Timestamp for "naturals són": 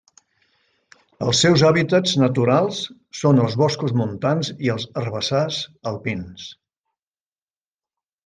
2.21-3.43